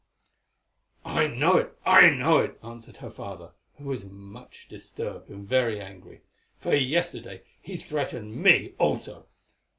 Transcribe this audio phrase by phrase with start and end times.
[1.05, 5.79] "I know it, I know it," answered her father, who was much disturbed and very
[5.79, 6.23] angry,
[6.57, 9.27] "for yesterday he threatened me also.